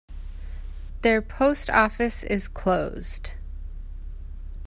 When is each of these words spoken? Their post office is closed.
Their 1.03 1.21
post 1.21 1.69
office 1.69 2.23
is 2.23 2.47
closed. 2.47 3.33